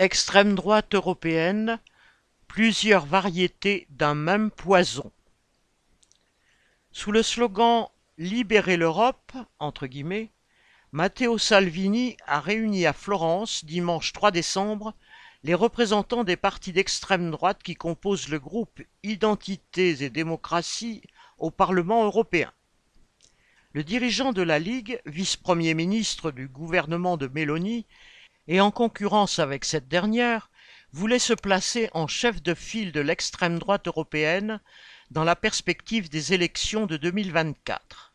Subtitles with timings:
[0.00, 1.80] Extrême droite européenne,
[2.46, 5.10] plusieurs variétés d'un même poison.
[6.92, 10.30] Sous le slogan Libérer l'Europe, entre guillemets,
[10.92, 14.94] Matteo Salvini a réuni à Florence, dimanche 3 décembre,
[15.42, 21.02] les représentants des partis d'extrême droite qui composent le groupe Identités et démocratie
[21.38, 22.52] au Parlement européen.
[23.72, 27.84] Le dirigeant de la Ligue, vice-premier ministre du gouvernement de Mélanie,
[28.48, 30.50] et en concurrence avec cette dernière,
[30.92, 34.60] voulait se placer en chef de file de l'extrême droite européenne
[35.10, 38.14] dans la perspective des élections de 2024.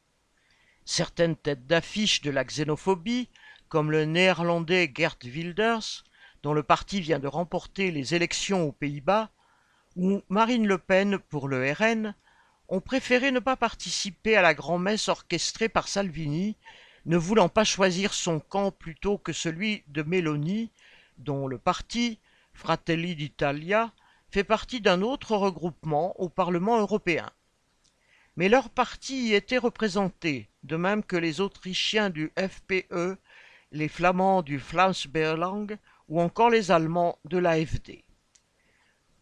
[0.85, 3.29] Certaines têtes d'affiche de la xénophobie,
[3.69, 6.03] comme le néerlandais Gert Wilders,
[6.41, 9.29] dont le parti vient de remporter les élections aux Pays-Bas,
[9.95, 12.15] ou Marine Le Pen pour le RN,
[12.69, 16.57] ont préféré ne pas participer à la grand-messe orchestrée par Salvini,
[17.05, 20.71] ne voulant pas choisir son camp plutôt que celui de Meloni,
[21.17, 22.19] dont le parti,
[22.53, 23.91] Fratelli d'Italia,
[24.29, 27.29] fait partie d'un autre regroupement au Parlement européen.
[28.35, 33.17] Mais leur parti y était représenté, de même que les Autrichiens du FPE,
[33.71, 38.03] les Flamands du Flamsberlang ou encore les Allemands de l'AFD.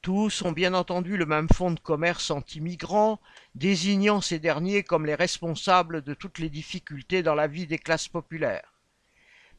[0.02, 3.22] Tous ont bien entendu le même fonds de commerce anti-migrants,
[3.54, 8.08] désignant ces derniers comme les responsables de toutes les difficultés dans la vie des classes
[8.08, 8.74] populaires.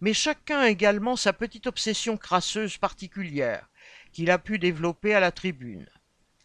[0.01, 3.69] Mais chacun a également sa petite obsession crasseuse particulière,
[4.13, 5.89] qu'il a pu développer à la tribune.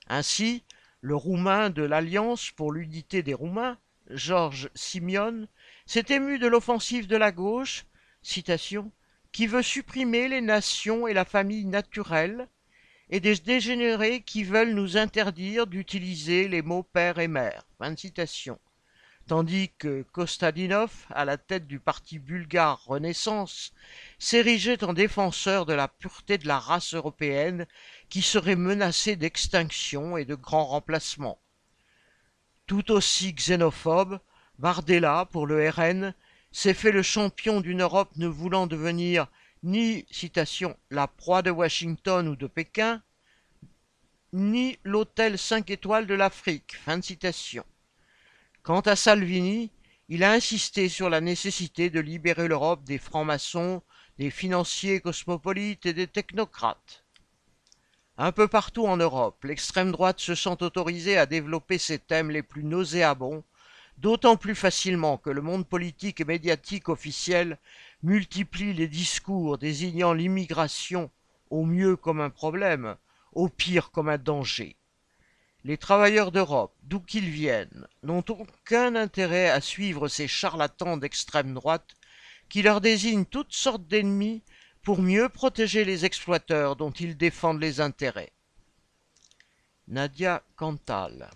[0.07, 0.63] Ainsi,
[1.01, 3.79] le Roumain de l'Alliance pour l'unité des Roumains,
[4.11, 5.47] Georges Simeon,
[5.87, 7.87] s'est ému de l'offensive de la gauche,
[8.21, 8.91] citation,
[9.31, 12.47] qui veut supprimer les nations et la famille naturelle,
[13.09, 17.63] et des dégénérés qui veulent nous interdire d'utiliser les mots père et mère.
[19.27, 23.73] Tandis que Kostadinov, à la tête du parti bulgare Renaissance,
[24.19, 27.67] s'érigeait en défenseur de la pureté de la race européenne
[28.07, 31.39] qui serait menacée d'extinction et de grand remplacement.
[32.67, 34.19] Tout aussi xénophobe,
[34.59, 36.13] Bardella, pour le RN,
[36.53, 39.27] s'est fait le champion d'une Europe ne voulant devenir
[39.61, 40.05] ni,
[40.89, 43.01] la proie de Washington ou de Pékin,
[44.33, 46.75] ni l'hôtel cinq étoiles de l'Afrique.
[48.63, 49.71] Quant à Salvini,
[50.09, 53.81] il a insisté sur la nécessité de libérer l'Europe des francs-maçons,
[54.17, 57.03] des financiers cosmopolites et des technocrates.
[58.17, 62.41] Un peu partout en Europe, l'extrême droite se sent autorisée à développer ses thèmes les
[62.41, 63.43] plus nauséabonds,
[63.99, 67.57] d'autant plus facilement que le monde politique et médiatique officiel
[68.03, 71.11] multiplie les discours désignant l'immigration
[71.49, 72.95] au mieux comme un problème,
[73.37, 74.75] au pire comme un danger.
[75.63, 81.95] Les travailleurs d'Europe, d'où qu'ils viennent, n'ont aucun intérêt à suivre ces charlatans d'extrême droite
[82.49, 84.43] qui leur désignent toutes sortes d'ennemis
[84.81, 88.33] pour mieux protéger les exploiteurs dont ils défendent les intérêts.
[89.87, 91.29] Nadia Cantal